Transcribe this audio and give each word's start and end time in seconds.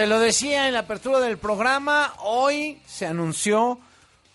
Se 0.00 0.06
lo 0.06 0.18
decía 0.18 0.66
en 0.66 0.72
la 0.72 0.80
apertura 0.80 1.20
del 1.20 1.36
programa, 1.36 2.14
hoy 2.20 2.80
se 2.86 3.04
anunció 3.04 3.78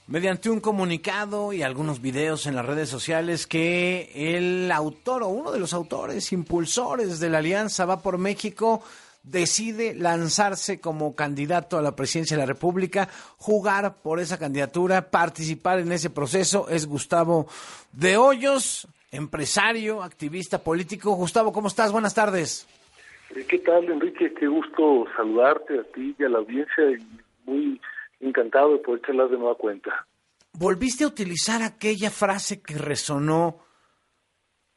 mediante 0.06 0.52
un 0.52 0.60
comunicado 0.60 1.54
y 1.54 1.64
algunos 1.64 2.04
videos 2.04 2.46
en 2.46 2.56
las 2.56 2.68
redes 2.68 2.88
sociales 2.88 3.48
que 3.48 4.12
el 4.14 4.72
autor 4.72 5.24
o 5.24 5.30
uno 5.30 5.52
de 5.52 5.58
los 5.58 5.74
autores 5.74 6.32
impulsores 6.34 7.20
de 7.20 7.30
la 7.32 7.40
Alianza 7.40 7.86
Va 7.86 8.04
por 8.04 8.20
México 8.20 8.84
decide 9.24 9.96
lanzarse 9.96 10.80
como 10.80 11.16
candidato 11.16 11.80
a 11.80 11.82
la 11.82 11.96
presidencia 11.96 12.38
de 12.38 12.44
la 12.44 12.54
República, 12.54 13.10
jugar 13.40 13.96
por 14.04 14.20
esa 14.20 14.38
candidatura, 14.38 15.10
participar 15.10 15.80
en 15.80 15.92
ese 15.92 16.12
proceso. 16.12 16.70
Es 16.70 16.86
Gustavo 16.86 17.48
de 17.92 18.18
Hoyos, 18.18 18.88
empresario, 19.10 20.04
activista 20.04 20.60
político. 20.60 21.16
Gustavo, 21.16 21.52
¿cómo 21.52 21.70
estás? 21.70 21.92
Buenas 21.92 22.14
tardes. 22.14 22.68
Eh, 23.32 23.46
¿Qué 23.48 23.60
tal, 23.60 23.86
Enrique? 23.86 24.34
Qué 24.34 24.48
gusto 24.48 25.06
saludarte 25.16 25.80
a 25.80 25.84
ti 25.84 26.16
y 26.18 26.24
a 26.24 26.30
la 26.30 26.40
audiencia 26.40 26.92
y 26.92 26.98
muy 27.46 27.82
encantado 28.20 28.74
de 28.74 28.80
poder 28.80 29.02
charlar 29.02 29.30
de 29.30 29.38
nueva 29.38 29.56
cuenta. 29.56 30.06
Volviste 30.54 31.04
a 31.04 31.08
utilizar 31.08 31.62
aquella 31.62 32.10
frase 32.10 32.62
que 32.62 32.78
resonó 32.78 33.66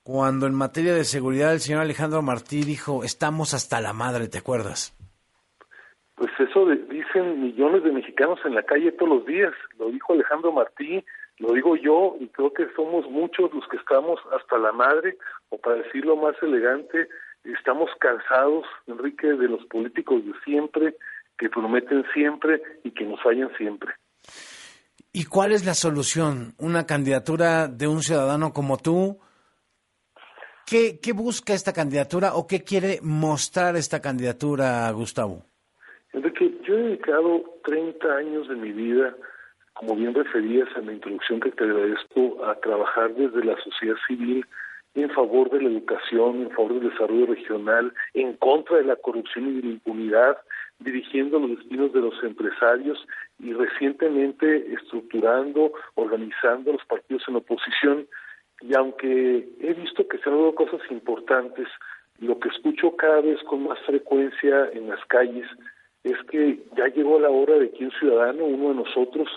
cuando 0.03 0.47
en 0.47 0.55
materia 0.55 0.95
de 0.95 1.05
seguridad 1.05 1.53
el 1.53 1.61
señor 1.61 1.83
Alejandro 1.83 2.23
Martí 2.23 2.63
dijo, 2.63 3.05
estamos 3.05 3.53
hasta 3.53 3.81
la 3.81 3.93
madre, 3.93 4.29
¿te 4.29 4.39
acuerdas? 4.39 4.97
Pues 6.15 6.31
eso 6.39 6.67
dicen 6.67 7.43
millones 7.43 7.85
de 7.85 7.93
mexicanos 7.93 8.41
en 8.45 8.55
la 8.55 8.63
calle 8.63 8.91
todos 8.93 9.19
los 9.19 9.27
días, 9.27 9.53
lo 9.79 9.91
dijo 9.91 10.15
Alejandro 10.15 10.51
Martí, 10.51 11.05
lo 11.39 11.53
digo 11.53 11.77
yo 11.77 12.17
y 12.19 12.27
creo 12.29 12.53
que 12.53 12.67
somos 12.75 13.09
muchos 13.09 13.53
los 13.53 13.69
que 13.69 13.77
estamos 13.77 14.19
hasta 14.33 14.59
la 14.59 14.73
madre, 14.73 15.17
o 15.51 15.59
para 15.59 15.77
decirlo 15.77 16.17
más 16.17 16.35
elegante, 16.43 17.09
estamos 17.53 17.91
cansados, 18.01 18.65
Enrique, 18.87 19.27
de 19.29 19.49
los 19.49 19.65
políticos 19.67 20.25
de 20.25 20.33
siempre, 20.45 20.97
que 21.39 21.49
prometen 21.49 22.05
siempre 22.13 22.61
y 22.85 22.91
que 22.91 23.05
nos 23.05 23.23
fallan 23.23 23.51
siempre. 23.57 23.93
¿Y 25.13 25.25
cuál 25.25 25.53
es 25.53 25.65
la 25.65 25.75
solución? 25.75 26.55
¿Una 26.59 26.87
candidatura 26.87 27.69
de 27.69 27.87
un 27.87 28.03
ciudadano 28.03 28.53
como 28.53 28.77
tú? 28.77 29.19
¿Qué, 30.67 31.01
¿Qué, 31.03 31.13
busca 31.13 31.55
esta 31.55 31.73
candidatura 31.73 32.35
o 32.35 32.47
qué 32.47 32.63
quiere 32.63 32.99
mostrar 33.03 33.77
esta 33.77 34.01
candidatura, 34.03 34.91
Gustavo? 34.93 35.45
Enrique, 36.13 36.53
yo 36.63 36.75
he 36.75 36.83
dedicado 36.83 37.43
30 37.65 38.07
años 38.17 38.49
de 38.49 38.57
mi 38.57 38.73
vida, 38.73 39.17
como 39.73 39.97
bien 39.97 40.15
referías 40.15 40.69
en 40.77 40.87
la 40.87 40.93
introducción 40.93 41.41
que 41.41 41.53
te 41.53 41.65
agradezco, 41.65 42.45
a 42.45 42.55
trabajar 42.61 43.15
desde 43.15 43.45
la 43.45 43.57
sociedad 43.63 43.97
civil 44.07 44.45
en 45.03 45.11
favor 45.11 45.51
de 45.51 45.61
la 45.63 45.69
educación, 45.69 46.43
en 46.43 46.51
favor 46.51 46.75
del 46.75 46.91
desarrollo 46.91 47.27
regional, 47.27 47.93
en 48.15 48.35
contra 48.35 48.79
de 48.79 48.85
la 48.85 48.97
corrupción 48.97 49.49
y 49.49 49.61
de 49.61 49.63
la 49.63 49.73
impunidad, 49.75 50.39
dirigiendo 50.79 51.39
los 51.39 51.59
destinos 51.59 51.93
de 51.93 52.01
los 52.01 52.23
empresarios 52.23 52.99
y 53.39 53.53
recientemente 53.53 54.73
estructurando, 54.73 55.73
organizando 55.95 56.73
los 56.73 56.85
partidos 56.85 57.23
en 57.29 57.37
oposición. 57.37 58.07
Y 58.61 58.75
aunque 58.77 59.49
he 59.61 59.75
visto 59.75 60.07
que 60.09 60.19
se 60.19 60.29
han 60.29 60.37
dado 60.37 60.55
cosas 60.55 60.81
importantes, 60.91 61.69
lo 62.19 62.39
que 62.39 62.49
escucho 62.49 62.97
cada 62.97 63.21
vez 63.21 63.41
con 63.45 63.65
más 63.65 63.79
frecuencia 63.87 64.71
en 64.73 64.89
las 64.89 65.05
calles 65.07 65.47
es 66.05 66.17
que 66.31 66.61
ya 66.77 66.87
llegó 66.89 67.21
la 67.21 67.31
hora 67.31 67.59
de 67.59 67.71
que 67.71 67.85
un 67.85 67.93
ciudadano, 67.93 68.45
uno 68.45 68.71
de 68.71 68.75
nosotros, 68.77 69.29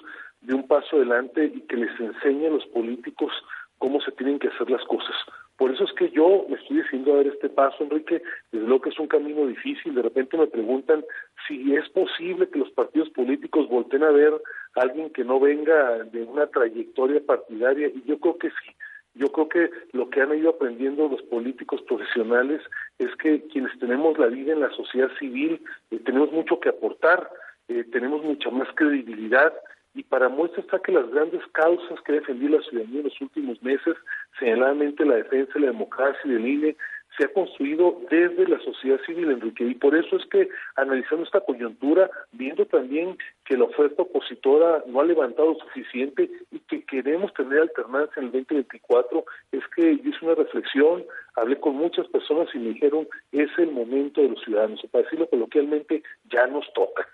dé 0.42 0.54
un 0.54 0.68
paso 0.68 0.96
adelante 0.96 1.46
y 1.46 1.62
que 1.62 1.78
les 1.78 2.00
enseñe 2.00 2.48
a 2.48 2.52
los 2.52 2.66
políticos 2.68 3.32
cómo 3.78 4.00
se 4.02 4.12
tienen 4.12 4.40
que 4.40 4.48
hacer 4.48 4.70
las 4.70 4.84
cosas. 4.86 5.16
Por 5.62 5.70
eso 5.70 5.84
es 5.84 5.94
que 5.94 6.10
yo 6.10 6.48
me 6.50 6.56
estoy 6.56 6.82
diciendo 6.82 7.14
a 7.14 7.18
ver 7.18 7.28
este 7.28 7.48
paso, 7.48 7.84
Enrique, 7.84 8.24
desde 8.52 8.66
luego 8.66 8.82
que 8.82 8.90
es 8.90 8.98
un 8.98 9.06
camino 9.06 9.46
difícil. 9.46 9.94
De 9.94 10.02
repente 10.02 10.36
me 10.36 10.48
preguntan 10.48 11.06
si 11.48 11.76
es 11.76 11.88
posible 11.90 12.50
que 12.50 12.58
los 12.58 12.72
partidos 12.72 13.12
políticos 13.12 13.70
volten 13.70 14.02
a 14.02 14.10
ver 14.10 14.34
a 14.34 14.82
alguien 14.82 15.12
que 15.12 15.24
no 15.24 15.40
venga 15.40 16.00
de 16.06 16.24
una 16.24 16.48
trayectoria 16.48 17.22
partidaria, 17.24 17.90
y 17.90 18.02
yo 18.08 18.18
creo 18.18 18.40
que 18.40 18.50
sí. 18.50 18.72
Yo 19.14 19.28
creo 19.28 19.50
que 19.50 19.70
lo 19.92 20.10
que 20.10 20.22
han 20.22 20.36
ido 20.36 20.50
aprendiendo 20.50 21.08
los 21.08 21.22
políticos 21.22 21.80
profesionales 21.84 22.60
es 22.98 23.16
que 23.18 23.44
quienes 23.50 23.78
tenemos 23.78 24.18
la 24.18 24.30
vida 24.30 24.54
en 24.54 24.62
la 24.62 24.72
sociedad 24.72 25.12
civil 25.20 25.62
eh, 25.92 26.00
tenemos 26.04 26.32
mucho 26.32 26.60
que 26.60 26.70
aportar, 26.70 27.30
eh, 27.68 27.84
tenemos 27.92 28.24
mucha 28.24 28.50
más 28.50 28.68
credibilidad 28.74 29.54
y 29.94 30.04
para 30.04 30.30
muestra 30.30 30.62
está 30.62 30.80
que 30.80 30.92
las 30.92 31.10
grandes 31.12 31.46
causas 31.52 32.00
que 32.02 32.14
ha 32.14 32.16
defendido 32.16 32.58
la 32.58 32.64
ciudadanía 32.64 33.00
en 33.00 33.06
los 33.06 33.22
últimos 33.22 33.62
meses, 33.62 33.96
señaladamente 34.40 35.06
la 35.06 35.16
defensa 35.16 35.54
de 35.56 35.62
la 35.62 35.68
democracia 35.68 36.22
y 36.26 36.30
del 36.30 36.48
INE, 36.48 36.76
se 37.18 37.26
ha 37.26 37.34
construido 37.34 38.02
desde 38.10 38.48
la 38.48 38.58
sociedad 38.60 39.00
civil, 39.06 39.32
Enrique, 39.32 39.66
y 39.66 39.76
por 39.76 39.96
eso 39.96 40.16
es 40.16 40.26
que 40.28 40.48
analizando 40.76 41.26
esta 41.26 41.42
coyuntura, 41.42 42.10
viendo 42.32 42.66
también 42.66 43.18
que 43.46 43.58
la 43.58 43.66
oferta 43.66 44.04
opositora 44.04 44.84
no 44.88 45.02
ha 45.02 45.04
levantado 45.04 45.56
suficiente 45.56 46.30
y 46.52 46.60
que 46.60 46.84
queremos 46.86 47.34
tener 47.34 47.60
alternancia 47.60 48.22
en 48.22 48.28
el 48.28 48.32
2024, 48.32 49.26
es 49.52 49.64
que 49.76 49.98
yo 49.98 50.10
hice 50.10 50.26
una 50.26 50.36
reflexión, 50.36 51.04
hablé 51.36 51.60
con 51.60 51.76
muchas 51.76 52.08
personas 52.08 52.48
y 52.54 52.60
me 52.60 52.70
dijeron, 52.70 53.08
es 53.32 53.50
el 53.58 53.72
momento 53.72 54.22
de 54.22 54.30
los 54.30 54.42
ciudadanos, 54.44 54.80
para 54.90 55.04
decirlo 55.04 55.30
coloquialmente, 55.30 56.04
ya 56.32 56.48
nos 56.48 56.66
toca. 56.74 57.08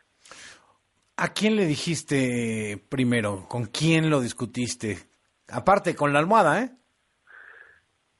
¿A 1.17 1.34
quién 1.34 1.55
le 1.55 1.66
dijiste 1.66 2.79
primero? 2.89 3.47
¿Con 3.49 3.66
quién 3.66 4.11
lo 4.11 4.22
discutiste? 4.22 4.97
Aparte, 5.49 5.95
con 5.95 6.13
la 6.13 6.19
almohada, 6.19 6.61
¿eh? 6.61 6.69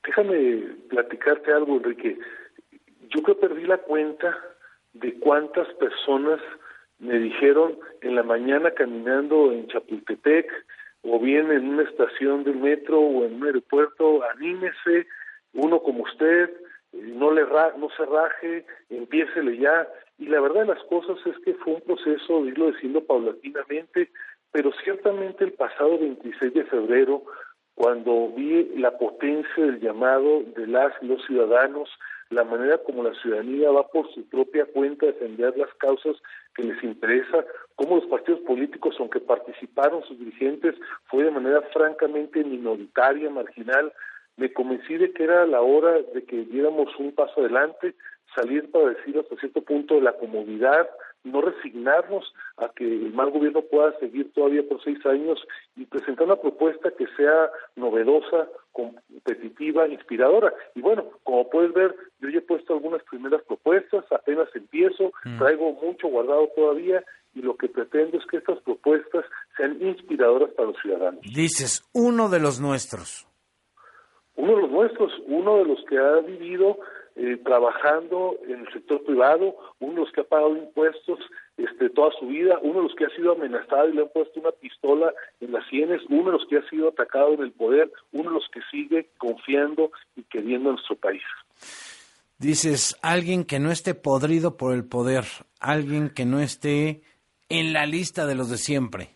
Déjame 0.08 0.62
platicarte 0.90 1.52
algo, 1.52 1.76
Enrique. 1.76 2.18
Yo 3.10 3.24
que 3.24 3.36
perdí 3.36 3.66
la 3.66 3.78
cuenta 3.78 4.36
de 4.94 5.14
cuántas 5.20 5.68
personas 5.74 6.40
me 7.00 7.20
dijeron 7.20 7.78
en 8.02 8.16
la 8.16 8.24
mañana 8.24 8.72
caminando 8.72 9.52
en 9.52 9.68
Chapultepec 9.68 10.50
o 11.04 11.20
bien 11.20 11.52
en 11.52 11.68
una 11.68 11.84
estación 11.84 12.46
del 12.46 12.56
metro 12.56 13.00
o 13.00 13.26
en 13.26 13.36
un 13.36 13.46
aeropuerto, 13.48 14.24
anímese, 14.32 15.08
uno 15.54 15.82
como 15.82 16.04
usted, 16.04 16.52
no 16.94 17.32
le 17.32 17.44
no 17.44 17.90
se 17.96 18.06
raje, 18.06 18.66
empiécele 18.90 19.58
ya. 19.58 19.88
Y 20.18 20.28
la 20.28 20.40
verdad 20.40 20.62
de 20.62 20.74
las 20.74 20.84
cosas 20.86 21.18
es 21.26 21.38
que 21.40 21.54
fue 21.56 21.74
un 21.74 21.82
proceso 21.82 22.44
de 22.44 22.52
irlo 22.52 22.72
diciendo 22.72 23.04
paulatinamente, 23.04 24.10
pero 24.54 24.72
ciertamente 24.84 25.44
el 25.44 25.52
pasado 25.52 26.00
26 26.00 26.54
de 26.54 26.64
febrero, 26.64 27.24
cuando 27.78 28.30
vi 28.36 28.72
la 28.78 28.98
potencia 28.98 29.64
del 29.64 29.80
llamado 29.80 30.42
de 30.56 30.66
las 30.66 30.92
los 31.04 31.24
ciudadanos, 31.28 31.88
la 32.32 32.44
manera 32.44 32.80
como 32.80 33.04
la 33.04 33.14
ciudadanía 33.22 33.70
va 33.70 33.88
por 33.88 34.12
su 34.16 34.28
propia 34.28 34.66
cuenta 34.66 35.06
a 35.06 35.10
defender 35.10 35.56
las 35.56 35.72
causas 35.76 36.16
que 36.56 36.64
les 36.64 36.84
interesa, 36.84 37.46
cómo 37.76 37.98
los 37.98 38.08
partidos 38.08 38.40
políticos, 38.42 38.96
aunque 38.98 39.20
participaron 39.20 40.04
sus 40.06 40.18
dirigentes, 40.18 40.74
fue 41.06 41.26
de 41.26 41.30
manera 41.30 41.62
francamente 41.72 42.44
minoritaria, 42.44 43.30
marginal, 43.30 43.94
me 44.38 44.52
convencí 44.52 44.98
de 44.98 45.14
que 45.14 45.26
era 45.26 45.46
la 45.46 45.62
hora 45.62 46.02
de 46.02 46.24
que 46.24 46.46
diéramos 46.46 46.90
un 46.98 47.12
paso 47.12 47.42
adelante, 47.42 47.94
salir 48.36 48.72
para 48.72 48.90
decir 48.90 49.20
hasta 49.20 49.36
cierto 49.36 49.62
punto 49.62 49.94
de 49.96 50.02
la 50.02 50.14
comodidad, 50.14 50.90
no 51.24 51.42
resignarnos 51.42 52.34
a 52.58 52.70
que 52.70 52.86
el 52.86 53.14
mal 53.14 53.32
gobierno 53.32 53.62
pueda 53.62 53.98
seguir 54.00 54.32
todavía 54.34 54.68
por 54.68 54.82
seis 54.84 55.04
años 55.06 55.40
y 55.76 55.86
presentar 55.86 56.26
una 56.26 56.38
propuesta 56.38 56.92
que 56.98 57.06
sea 57.18 57.50
novedosa, 57.76 58.48
competitiva, 58.72 59.88
inspiradora. 59.88 60.54
Y 60.76 60.82
bueno, 60.82 61.06
como 61.24 61.50
puedes 61.50 61.74
ver, 61.74 61.96
yo 62.20 62.30
ya 62.30 62.40
he 62.40 62.42
puesto 62.42 62.74
algunas 62.74 63.04
primeras 63.04 63.42
propuestas, 63.44 64.06
apenas 64.12 64.48
empiezo, 64.56 65.12
mm. 65.26 65.38
traigo 65.38 65.74
mucho 65.74 66.08
guardado 66.08 66.48
todavía 66.56 67.04
y 67.36 67.42
lo 67.42 67.56
que 67.56 67.68
pretendo 67.68 68.18
es 68.18 68.26
que 68.26 68.38
estas 68.38 68.60
propuestas 68.62 69.26
sean 69.58 69.82
inspiradoras 69.82 70.52
para 70.52 70.70
los 70.70 70.78
ciudadanos. 70.82 71.22
Dices, 71.22 71.84
uno 71.94 72.30
de 72.30 72.40
los 72.40 72.60
nuestros 72.60 73.28
uno 74.38 74.56
de 74.56 74.62
los 74.62 74.72
nuestros, 74.72 75.12
uno 75.26 75.58
de 75.58 75.66
los 75.66 75.84
que 75.90 75.98
ha 75.98 76.22
vivido 76.22 76.78
eh, 77.18 77.38
trabajando 77.44 78.38
en 78.48 78.60
el 78.62 78.74
sector 78.74 79.04
privado, 79.04 79.56
uno 79.80 79.94
de 79.94 80.00
los 80.02 80.12
que 80.12 80.22
ha 80.22 80.24
pagado 80.24 80.56
impuestos 80.56 81.20
este, 81.58 81.90
toda 81.90 82.12
su 82.20 82.28
vida, 82.28 82.60
uno 82.62 82.82
de 82.82 82.88
los 82.88 82.96
que 82.96 83.06
ha 83.06 83.16
sido 83.16 83.32
amenazado 83.32 83.90
y 83.90 83.94
le 83.94 84.04
han 84.04 84.10
puesto 84.10 84.40
una 84.40 84.52
pistola 84.52 85.14
en 85.40 85.52
las 85.52 85.68
sienes, 85.68 86.02
uno 86.10 86.26
de 86.26 86.32
los 86.38 86.46
que 86.48 86.58
ha 86.58 86.70
sido 86.70 86.90
atacado 86.90 87.34
en 87.34 87.42
el 87.42 87.52
poder, 87.52 87.92
uno 88.12 88.30
de 88.30 88.36
los 88.36 88.48
que 88.50 88.62
sigue 88.70 89.10
confiando 89.18 89.92
y 90.16 90.24
queriendo 90.24 90.70
a 90.70 90.74
nuestro 90.74 90.96
país. 90.96 91.24
Dices, 92.38 92.96
alguien 93.02 93.46
que 93.46 93.60
no 93.60 93.72
esté 93.72 93.96
podrido 93.96 94.58
por 94.58 94.76
el 94.76 94.86
poder, 94.86 95.24
alguien 95.60 96.10
que 96.10 96.26
no 96.26 96.40
esté 96.40 97.02
en 97.50 97.74
la 97.74 97.88
lista 97.88 98.28
de 98.28 98.36
los 98.36 98.52
de 98.52 98.58
siempre. 98.58 99.10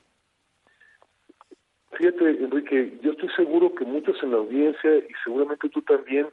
Fíjate, 2.01 2.29
Enrique, 2.29 2.97
yo 3.03 3.11
estoy 3.11 3.29
seguro 3.35 3.75
que 3.75 3.85
muchos 3.85 4.15
en 4.23 4.31
la 4.31 4.37
audiencia 4.37 4.97
y 4.97 5.13
seguramente 5.23 5.69
tú 5.69 5.83
también, 5.83 6.25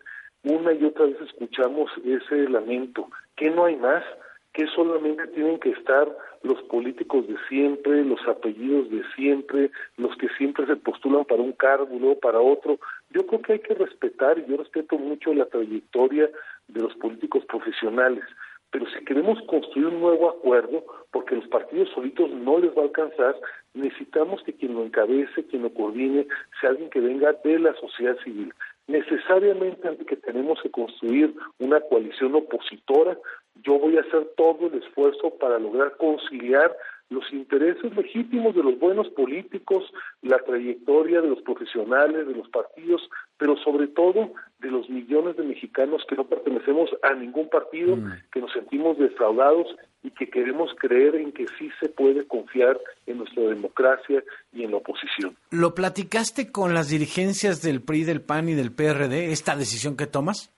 una 0.45 0.73
y 0.73 0.85
otra 0.85 1.07
vez 1.07 1.21
escuchamos 1.21 1.91
ese 2.05 2.49
lamento, 2.49 3.09
que 3.37 3.51
no 3.51 3.65
hay 3.65 3.77
más, 3.77 4.05
que 4.53 4.67
solamente 4.75 5.27
tienen 5.29 5.59
que 5.61 5.71
estar 5.71 6.09
los 6.43 6.61
políticos 6.65 7.27
de 7.29 7.37
siempre, 7.49 8.05
los 8.05 8.21
apellidos 8.27 8.91
de 8.91 9.03
siempre, 9.15 9.71
los 9.97 10.17
que 10.17 10.29
siempre 10.31 10.67
se 10.67 10.77
postulan 10.77 11.25
para 11.25 11.43
un 11.43 11.53
cargo 11.53 11.89
y 11.93 11.99
luego 11.99 12.19
para 12.19 12.41
otro. 12.41 12.79
Yo 13.11 13.27
creo 13.27 13.43
que 13.43 13.53
hay 13.55 13.59
que 13.61 13.75
respetar, 13.75 14.39
y 14.39 14.47
yo 14.47 14.57
respeto 14.57 14.99
mucho 14.99 15.33
la 15.33 15.47
trayectoria 15.47 16.29
de 16.69 16.81
los 16.81 16.95
políticos 16.97 17.45
profesionales, 17.47 18.25
pero 18.71 18.87
si 18.91 19.05
queremos 19.05 19.41
construir 19.47 19.87
un 19.87 20.01
nuevo 20.01 20.29
acuerdo, 20.29 20.85
porque 21.11 21.37
los 21.37 21.47
partidos 21.49 21.89
solitos 21.91 22.31
no 22.31 22.59
les 22.59 22.77
va 22.77 22.83
a 22.83 22.85
alcanzar, 22.85 23.35
necesitamos 23.73 24.43
que 24.43 24.53
quien 24.53 24.75
lo 24.75 24.85
encabece, 24.85 25.47
quien 25.47 25.63
lo 25.63 25.73
coordine, 25.73 26.27
sea 26.61 26.71
alguien 26.71 26.91
que 26.91 27.01
venga 27.01 27.33
de 27.33 27.59
la 27.59 27.75
sociedad 27.75 28.19
civil. 28.25 28.53
Necesariamente 28.89 29.97
que 30.07 30.17
tenemos 30.17 30.59
que 30.63 30.71
construir 30.71 31.35
una 31.59 31.79
coalición 31.79 32.35
opositora, 32.35 33.19
yo 33.63 33.79
voy 33.79 33.99
a 33.99 34.01
hacer 34.01 34.33
todo 34.35 34.67
el 34.67 34.83
esfuerzo 34.83 35.31
para 35.39 35.59
lograr 35.59 35.97
conciliar 35.99 36.75
los 37.11 37.31
intereses 37.33 37.95
legítimos 37.95 38.55
de 38.55 38.63
los 38.63 38.79
buenos 38.79 39.09
políticos, 39.11 39.85
la 40.23 40.39
trayectoria 40.39 41.21
de 41.21 41.29
los 41.29 41.43
profesionales, 41.43 42.27
de 42.27 42.35
los 42.35 42.49
partidos, 42.49 43.09
pero 43.37 43.57
sobre 43.59 43.89
todo 43.89 44.33
de 44.61 44.71
los 44.71 44.89
millones 44.91 45.37
de 45.37 45.45
mexicanos 45.45 46.05
que 46.09 46.17
no 46.17 46.25
pertenecemos 46.25 46.91
a 47.03 47.15
ningún 47.15 47.49
partido, 47.49 47.97
mm. 47.97 48.13
que 48.33 48.41
nos 48.41 48.53
sentimos 48.53 48.99
defraudados 48.99 49.69
y 50.03 50.11
que 50.11 50.29
queremos 50.29 50.71
creer 50.79 51.17
en 51.17 51.33
que 51.33 51.47
sí 51.59 51.71
se 51.81 51.89
puede 51.89 52.27
confiar 52.27 52.79
en 53.07 53.19
nuestra 53.19 53.43
democracia 53.45 54.23
y 54.53 54.65
en 54.65 54.73
la 54.73 54.79
oposición. 54.79 55.37
¿Lo 55.51 55.75
platicaste 55.75 56.51
con 56.51 56.75
las 56.75 56.89
dirigencias 56.89 57.63
del 57.63 57.83
PRI, 57.83 58.05
del 58.05 58.21
PAN 58.21 58.49
y 58.49 58.55
del 58.55 58.73
PRD, 58.73 59.33
esta 59.33 59.57
decisión 59.57 59.97
que 59.97 60.07
tomas? 60.07 60.53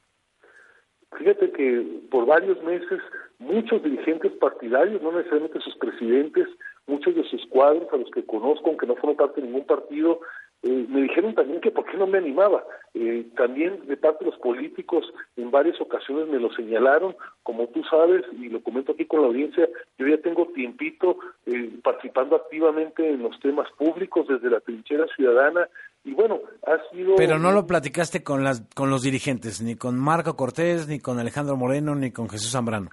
Fíjate 1.18 1.50
que 1.52 1.84
por 2.10 2.26
varios 2.26 2.62
meses 2.62 3.00
muchos 3.38 3.82
dirigentes 3.82 4.32
partidarios, 4.32 5.02
no 5.02 5.12
necesariamente 5.12 5.60
sus 5.60 5.76
presidentes, 5.76 6.46
muchos 6.86 7.14
de 7.14 7.24
sus 7.24 7.44
cuadros 7.46 7.88
a 7.92 7.96
los 7.96 8.10
que 8.10 8.24
conozco, 8.24 8.68
aunque 8.68 8.86
no 8.86 8.94
fueron 8.96 9.16
parte 9.16 9.40
de 9.40 9.46
ningún 9.46 9.64
partido, 9.64 10.20
eh, 10.62 10.86
me 10.88 11.02
dijeron 11.02 11.34
también 11.34 11.60
que 11.60 11.70
por 11.70 11.86
qué 11.86 11.96
no 11.96 12.06
me 12.06 12.18
animaba. 12.18 12.62
Eh, 12.92 13.26
también 13.36 13.86
de 13.86 13.96
parte 13.96 14.24
de 14.24 14.30
los 14.30 14.40
políticos 14.40 15.04
en 15.36 15.50
varias 15.50 15.80
ocasiones 15.80 16.28
me 16.28 16.38
lo 16.38 16.52
señalaron, 16.52 17.16
como 17.42 17.68
tú 17.68 17.82
sabes, 17.84 18.24
y 18.32 18.48
lo 18.48 18.62
comento 18.62 18.92
aquí 18.92 19.06
con 19.06 19.22
la 19.22 19.28
audiencia, 19.28 19.68
yo 19.98 20.06
ya 20.06 20.18
tengo 20.18 20.46
tiempito 20.48 21.16
eh, 21.46 21.70
participando 21.82 22.36
activamente 22.36 23.08
en 23.08 23.22
los 23.22 23.38
temas 23.40 23.70
públicos 23.78 24.26
desde 24.28 24.50
la 24.50 24.60
trinchera 24.60 25.06
ciudadana 25.16 25.68
y 26.04 26.12
bueno, 26.12 26.40
ha 26.66 26.78
sido... 26.90 27.16
Pero 27.16 27.38
no 27.38 27.52
lo 27.52 27.66
platicaste 27.66 28.22
con, 28.22 28.42
las, 28.42 28.62
con 28.74 28.90
los 28.90 29.02
dirigentes, 29.02 29.62
ni 29.62 29.76
con 29.76 29.98
Marco 29.98 30.34
Cortés, 30.36 30.88
ni 30.88 30.98
con 30.98 31.18
Alejandro 31.18 31.56
Moreno, 31.56 31.94
ni 31.94 32.10
con 32.10 32.28
Jesús 32.28 32.52
Zambrano. 32.52 32.90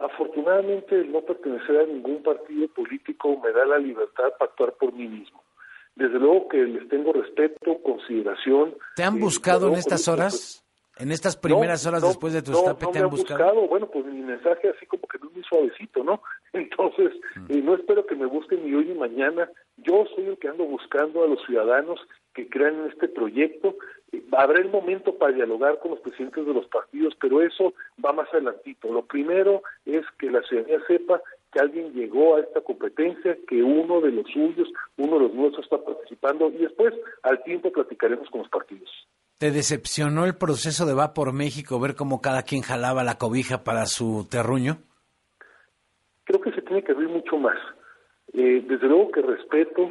Afortunadamente, 0.00 1.00
el 1.00 1.12
no 1.12 1.20
pertenecer 1.20 1.80
a 1.80 1.86
ningún 1.86 2.22
partido 2.22 2.66
político 2.68 3.40
me 3.42 3.52
da 3.52 3.64
la 3.66 3.78
libertad 3.78 4.32
para 4.38 4.50
actuar 4.50 4.72
por 4.72 4.92
mí 4.92 5.06
mismo. 5.06 5.42
Desde 5.94 6.18
luego 6.18 6.48
que 6.48 6.58
les 6.58 6.88
tengo 6.88 7.12
respeto, 7.12 7.78
consideración. 7.82 8.74
¿Te 8.96 9.02
han 9.02 9.20
buscado 9.20 9.68
en 9.68 9.74
estas 9.74 10.08
horas? 10.08 10.62
¿En 10.98 11.10
estas 11.10 11.36
primeras 11.36 11.86
horas 11.86 12.02
después 12.02 12.32
de 12.32 12.42
tu 12.42 12.52
escape 12.52 12.86
te 12.92 12.98
han, 12.98 13.08
buscado? 13.08 13.66
Bueno, 13.66 13.86
pues 13.86 14.04
mi 14.04 14.20
mensaje 14.20 14.68
así 14.68 14.84
como 14.86 15.02
que 15.08 15.18
no 15.18 15.28
es 15.28 15.34
muy 15.34 15.44
suavecito, 15.44 16.04
¿no? 16.04 16.22
Entonces, 16.52 17.12
mm. 17.36 17.46
eh, 17.52 17.62
no 17.62 17.74
espero 17.74 18.06
que 18.06 18.14
me 18.14 18.26
busquen 18.26 18.64
ni 18.64 18.74
hoy 18.74 18.86
ni 18.86 18.94
mañana. 18.94 19.50
Yo 19.78 20.04
soy 20.14 20.26
el 20.26 20.38
que 20.38 20.48
ando 20.48 20.64
buscando 20.64 21.24
a 21.24 21.28
los 21.28 21.42
ciudadanos 21.46 21.98
que 22.34 22.48
crean 22.48 22.80
en 22.80 22.90
este 22.90 23.08
proyecto. 23.08 23.76
Habrá 24.32 24.60
el 24.60 24.70
momento 24.70 25.16
para 25.16 25.32
dialogar 25.32 25.78
con 25.78 25.92
los 25.92 26.00
presidentes 26.00 26.44
de 26.44 26.52
los 26.52 26.66
partidos, 26.66 27.14
pero 27.20 27.42
eso 27.42 27.72
va 28.04 28.12
más 28.12 28.28
adelantito. 28.32 28.92
Lo 28.92 29.06
primero 29.06 29.62
es 29.86 30.04
que 30.18 30.30
la 30.30 30.42
ciudadanía 30.42 30.80
sepa 30.86 31.22
que 31.52 31.60
alguien 31.60 31.92
llegó 31.92 32.36
a 32.36 32.40
esta 32.40 32.60
competencia, 32.62 33.36
que 33.46 33.62
uno 33.62 34.00
de 34.00 34.10
los 34.10 34.26
suyos, 34.32 34.68
uno 34.96 35.18
de 35.18 35.24
los 35.24 35.34
nuestros 35.34 35.64
está 35.64 35.78
participando 35.78 36.48
y 36.48 36.58
después 36.58 36.94
al 37.22 37.42
tiempo 37.44 37.70
platicaremos 37.70 38.28
con 38.30 38.40
los 38.40 38.50
partidos. 38.50 38.88
¿Te 39.38 39.50
decepcionó 39.50 40.24
el 40.24 40.36
proceso 40.36 40.86
de 40.86 40.94
Va 40.94 41.14
por 41.14 41.32
México 41.32 41.78
ver 41.78 41.94
cómo 41.94 42.22
cada 42.22 42.42
quien 42.42 42.62
jalaba 42.62 43.04
la 43.04 43.18
cobija 43.18 43.64
para 43.64 43.86
su 43.86 44.26
terruño? 44.30 44.78
Creo 46.24 46.40
que 46.40 46.52
se 46.52 46.62
tiene 46.62 46.82
que 46.82 46.92
abrir 46.92 47.08
mucho 47.08 47.36
más. 47.36 47.58
Eh, 48.32 48.64
desde 48.66 48.86
luego 48.86 49.10
que 49.10 49.20
respeto 49.20 49.90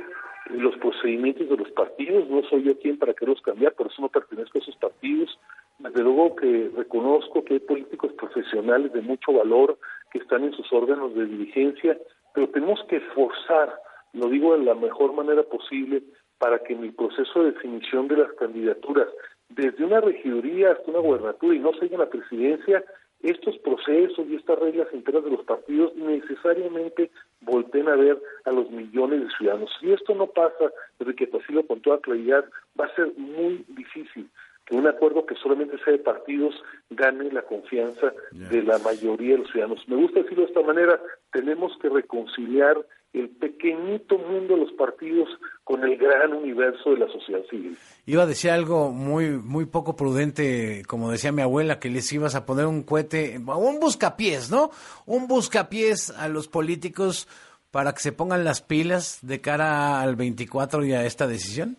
los 0.49 0.75
procedimientos 0.77 1.47
de 1.47 1.57
los 1.57 1.69
partidos, 1.71 2.27
no 2.29 2.41
soy 2.49 2.63
yo 2.63 2.79
quien 2.79 2.97
para 2.97 3.13
quererlos 3.13 3.41
cambiar, 3.41 3.73
por 3.73 3.87
eso 3.87 4.01
no 4.01 4.09
pertenezco 4.09 4.57
a 4.57 4.61
esos 4.61 4.75
partidos. 4.77 5.37
Desde 5.77 6.01
luego 6.01 6.35
que 6.35 6.71
reconozco 6.75 7.43
que 7.43 7.55
hay 7.55 7.59
políticos 7.59 8.13
profesionales 8.13 8.91
de 8.93 9.01
mucho 9.01 9.33
valor 9.33 9.77
que 10.11 10.19
están 10.19 10.43
en 10.43 10.53
sus 10.53 10.71
órganos 10.71 11.13
de 11.15 11.25
dirigencia, 11.25 11.97
pero 12.33 12.49
tenemos 12.49 12.83
que 12.87 12.99
forzar, 13.15 13.73
lo 14.13 14.27
digo 14.27 14.57
de 14.57 14.65
la 14.65 14.75
mejor 14.75 15.13
manera 15.13 15.43
posible, 15.43 16.03
para 16.37 16.59
que 16.59 16.73
en 16.73 16.83
el 16.83 16.93
proceso 16.93 17.43
de 17.43 17.51
definición 17.51 18.07
de 18.07 18.17
las 18.17 18.33
candidaturas, 18.33 19.07
desde 19.49 19.83
una 19.83 20.01
regiduría 20.01 20.71
hasta 20.71 20.91
una 20.91 20.99
gubernatura 20.99 21.55
y 21.55 21.59
no 21.59 21.73
sea 21.73 21.87
en 21.87 21.99
la 21.99 22.09
presidencia, 22.09 22.83
estos 23.21 23.57
procesos 23.59 24.25
y 24.27 24.35
estas 24.35 24.57
reglas 24.57 24.87
internas 24.93 25.23
de 25.23 25.31
los 25.31 25.45
partidos 25.45 25.95
necesariamente 25.95 27.11
volteen 27.41 27.87
a 27.87 27.95
ver 27.95 28.19
a 28.45 28.51
los 28.51 28.69
millones 28.71 29.21
de 29.21 29.29
ciudadanos. 29.37 29.69
Si 29.79 29.91
esto 29.91 30.15
no 30.15 30.27
pasa, 30.27 30.71
que 31.15 31.27
Pacilo 31.27 31.65
con 31.67 31.81
toda 31.81 31.99
claridad, 31.99 32.45
va 32.79 32.85
a 32.85 32.95
ser 32.95 33.11
muy 33.17 33.63
difícil 33.69 34.27
un 34.71 34.87
acuerdo 34.87 35.25
que 35.25 35.35
solamente 35.35 35.77
sea 35.83 35.93
de 35.93 35.99
partidos 35.99 36.55
gane 36.89 37.31
la 37.31 37.41
confianza 37.43 38.13
de 38.31 38.63
la 38.63 38.77
mayoría 38.79 39.33
de 39.33 39.39
los 39.39 39.51
ciudadanos. 39.51 39.83
Me 39.87 39.97
gusta 39.97 40.21
decirlo 40.21 40.43
de 40.43 40.49
esta 40.49 40.61
manera, 40.61 40.99
tenemos 41.31 41.71
que 41.81 41.89
reconciliar 41.89 42.77
el 43.13 43.29
pequeñito 43.29 44.17
mundo 44.17 44.55
de 44.55 44.61
los 44.61 44.71
partidos 44.73 45.27
con 45.65 45.83
el 45.83 45.97
gran 45.97 46.33
universo 46.33 46.91
de 46.91 46.99
la 46.99 47.07
sociedad 47.09 47.41
civil. 47.49 47.77
Iba 48.05 48.23
a 48.23 48.25
decir 48.25 48.51
algo 48.51 48.91
muy 48.91 49.31
muy 49.31 49.65
poco 49.65 49.97
prudente, 49.97 50.83
como 50.87 51.11
decía 51.11 51.33
mi 51.33 51.41
abuela, 51.41 51.79
que 51.79 51.89
les 51.89 52.11
ibas 52.13 52.35
a 52.35 52.45
poner 52.45 52.65
un 52.67 52.83
cohete, 52.83 53.37
un 53.37 53.79
buscapiés, 53.79 54.49
¿no? 54.49 54.71
Un 55.05 55.27
buscapiés 55.27 56.11
a 56.11 56.29
los 56.29 56.47
políticos 56.47 57.27
para 57.71 57.93
que 57.93 57.99
se 57.99 58.13
pongan 58.13 58.45
las 58.45 58.61
pilas 58.61 59.19
de 59.21 59.41
cara 59.41 60.01
al 60.01 60.15
24 60.15 60.85
y 60.85 60.93
a 60.93 61.05
esta 61.05 61.27
decisión. 61.27 61.77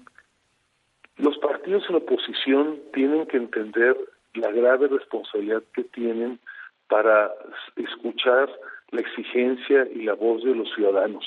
Los 1.16 1.36
partidos 1.38 1.51
en 1.66 1.94
oposición 1.94 2.80
tienen 2.92 3.26
que 3.26 3.36
entender 3.36 3.96
la 4.34 4.50
grave 4.50 4.88
responsabilidad 4.88 5.62
que 5.74 5.84
tienen 5.84 6.38
para 6.88 7.30
escuchar 7.76 8.50
la 8.90 9.00
exigencia 9.00 9.88
y 9.94 10.02
la 10.02 10.14
voz 10.14 10.44
de 10.44 10.54
los 10.54 10.72
ciudadanos. 10.74 11.24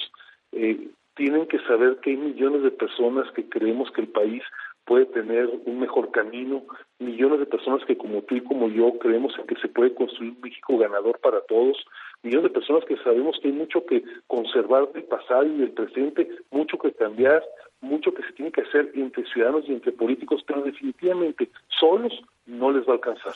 Eh, 0.52 0.90
tienen 1.16 1.48
que 1.48 1.60
saber 1.60 1.98
que 2.02 2.12
hay 2.12 2.18
millones 2.18 2.64
de 2.64 2.72
personas 2.72 3.32
que 3.32 3.48
creemos 3.48 3.90
que 3.92 4.02
el 4.02 4.10
país 4.10 4.44
puede 4.86 5.06
tener 5.08 5.50
un 5.66 5.80
mejor 5.80 6.12
camino, 6.12 6.64
millones 7.00 7.40
de 7.40 7.46
personas 7.48 7.84
que 7.86 7.98
como 7.98 8.22
tú 8.22 8.36
y 8.36 8.42
como 8.42 8.70
yo 8.70 8.98
creemos 9.00 9.34
en 9.40 9.48
que 9.48 9.56
se 9.56 9.68
puede 9.68 9.94
construir 9.96 10.34
un 10.34 10.42
México 10.42 10.78
ganador 10.78 11.20
para 11.20 11.42
todos, 11.42 11.84
millones 12.22 12.44
de 12.44 12.60
personas 12.60 12.86
que 12.86 12.98
sabemos 12.98 13.38
que 13.42 13.48
hay 13.48 13.54
mucho 13.54 13.86
que 13.86 14.04
conservar 14.28 14.92
del 14.92 15.04
pasado 15.04 15.46
y 15.46 15.58
del 15.58 15.72
presente, 15.72 16.30
mucho 16.52 16.78
que 16.78 16.94
cambiar, 16.94 17.44
mucho 17.86 18.14
que 18.14 18.24
se 18.24 18.34
tiene 18.34 18.52
que 18.52 18.62
hacer 18.62 18.92
entre 18.96 19.24
ciudadanos 19.26 19.64
y 19.68 19.74
entre 19.74 19.92
políticos, 19.92 20.44
pero 20.46 20.62
definitivamente 20.62 21.50
solos 21.80 22.12
no 22.46 22.72
les 22.72 22.88
va 22.88 22.92
a 22.92 22.96
alcanzar. 22.96 23.34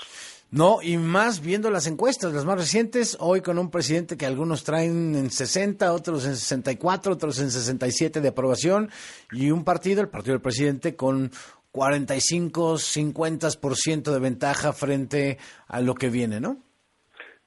No, 0.52 0.80
y 0.82 0.98
más 0.98 1.46
viendo 1.46 1.70
las 1.70 1.88
encuestas, 1.88 2.34
las 2.34 2.46
más 2.46 2.58
recientes, 2.58 3.18
hoy 3.20 3.42
con 3.42 3.60
un 3.60 3.70
presidente 3.70 4.18
que 4.18 4.26
algunos 4.26 4.64
traen 4.64 5.16
en 5.16 5.30
60, 5.30 5.94
otros 5.94 6.26
en 6.26 6.36
64, 6.36 7.14
otros 7.14 7.40
en 7.40 7.52
67 7.52 8.20
de 8.20 8.28
aprobación, 8.28 8.90
y 9.32 9.52
un 9.52 9.64
partido, 9.64 10.02
el 10.02 10.10
partido 10.10 10.34
del 10.34 10.42
presidente, 10.42 10.96
con 10.96 11.30
45, 11.72 12.74
50% 12.74 14.12
de 14.12 14.20
ventaja 14.20 14.74
frente 14.74 15.38
a 15.68 15.82
lo 15.82 15.94
que 15.94 16.10
viene, 16.10 16.40
¿no? 16.40 16.58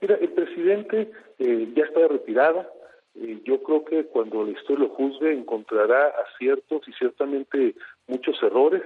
Mira, 0.01 0.17
el 0.17 0.31
presidente 0.31 1.11
eh, 1.39 1.73
ya 1.77 1.85
está 1.85 2.01
de 2.01 2.09
retirada, 2.09 2.69
eh, 3.15 3.41
yo 3.45 3.63
creo 3.63 3.85
que 3.85 4.05
cuando 4.07 4.45
la 4.45 4.53
historia 4.53 4.87
lo 4.87 4.95
juzgue 4.95 5.33
encontrará 5.33 6.13
aciertos 6.27 6.87
y 6.89 6.93
ciertamente 6.93 7.75
muchos 8.07 8.43
errores. 8.43 8.83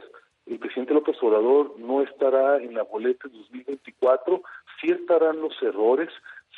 El 0.47 0.59
presidente 0.59 0.95
López 0.95 1.17
Obrador 1.23 1.75
no 1.79 2.03
estará 2.03 2.59
en 2.59 2.75
la 2.75 2.85
boleta 2.85 3.27
en 3.27 3.39
2024, 3.39 4.43
sí 4.81 4.93
estarán 4.93 5.41
los 5.41 5.61
errores, 5.61 6.09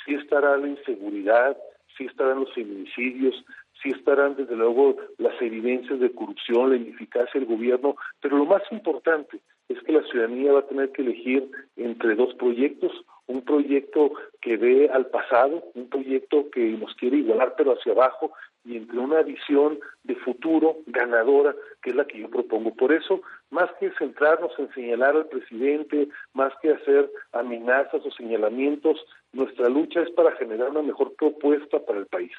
sí 0.05 0.15
estará 0.15 0.57
la 0.57 0.69
inseguridad, 0.69 1.57
sí 1.97 2.05
estarán 2.05 2.41
los 2.41 2.53
feminicidios, 2.53 3.45
sí 3.83 3.91
estarán 3.91 4.37
desde 4.37 4.57
luego 4.57 4.97
las 5.19 5.41
evidencias 5.41 6.01
de 6.01 6.13
corrupción, 6.13 6.71
la 6.71 6.77
ineficacia 6.77 7.41
del 7.41 7.49
gobierno, 7.49 7.97
pero 8.21 8.37
lo 8.37 8.45
más 8.45 8.63
importante 8.71 9.41
es 9.69 9.83
que 9.83 9.93
la 9.93 10.03
ciudadanía 10.05 10.53
va 10.53 10.61
a 10.61 10.67
tener 10.67 10.93
que 10.93 11.03
elegir 11.03 11.51
entre 11.77 12.15
dos 12.15 12.35
proyectos, 12.35 12.93
un 13.29 13.43
proyecto 13.43 14.13
que 14.41 14.57
ve 14.57 14.91
al 14.93 15.07
pasado, 15.07 15.63
un 15.75 15.89
proyecto 15.89 16.51
que 16.51 16.61
nos 16.61 16.95
quiere 16.95 17.19
igualar 17.19 17.55
pero 17.57 17.73
hacia 17.73 17.93
abajo 17.93 18.33
y 18.65 18.77
entre 18.77 18.99
una 18.99 19.23
visión 19.23 19.79
de 20.03 20.17
futuro 20.17 20.79
ganadora 20.87 21.55
que 21.83 21.91
es 21.91 21.97
la 21.97 22.07
que 22.07 22.21
yo 22.21 22.29
propongo. 22.29 22.75
Por 22.75 22.93
eso, 22.93 23.21
más 23.51 23.71
que 23.79 23.91
centrarnos 23.99 24.53
en 24.59 24.73
señalar 24.75 25.17
al 25.17 25.27
presidente, 25.27 26.09
más 26.33 26.53
que 26.61 26.73
hacer 26.73 27.11
amenazas 27.33 28.05
o 28.05 28.11
señalamientos, 28.11 28.99
nuestra 29.33 29.69
lucha 29.69 30.01
es 30.01 30.11
para 30.11 30.33
generar 30.37 30.71
una 30.71 30.83
mejor 30.83 31.15
propuesta 31.15 31.79
para 31.79 32.01
el 32.01 32.07
país. 32.07 32.33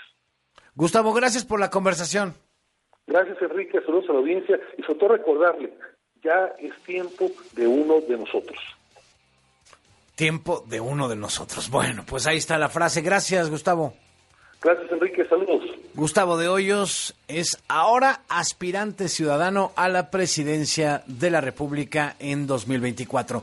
Gustavo, 0.75 1.13
gracias 1.13 1.45
por 1.45 1.59
la 1.59 1.69
conversación. 1.69 2.33
Gracias, 3.07 3.41
Enrique. 3.41 3.81
Saludos 3.81 4.09
a 4.09 4.13
la 4.13 4.19
audiencia 4.19 4.59
y 4.77 4.83
sobre 4.83 4.99
todo 4.99 5.09
recordarle, 5.09 5.73
ya 6.23 6.53
es 6.59 6.75
tiempo 6.83 7.29
de 7.53 7.67
uno 7.67 8.01
de 8.01 8.17
nosotros. 8.17 8.59
Tiempo 10.19 10.65
de 10.67 10.81
uno 10.81 11.07
de 11.07 11.15
nosotros. 11.15 11.69
Bueno, 11.69 12.03
pues 12.05 12.27
ahí 12.27 12.35
está 12.35 12.57
la 12.57 12.67
frase. 12.67 13.01
Gracias, 13.01 13.49
Gustavo. 13.49 13.93
Gracias, 14.61 14.91
Enrique. 14.91 15.25
Saludos. 15.29 15.61
Gustavo 15.93 16.37
de 16.37 16.49
Hoyos 16.49 17.15
es 17.29 17.57
ahora 17.69 18.23
aspirante 18.27 19.07
ciudadano 19.07 19.71
a 19.77 19.87
la 19.87 20.11
presidencia 20.11 21.03
de 21.07 21.31
la 21.31 21.39
República 21.39 22.17
en 22.19 22.47
2024. 22.47 23.37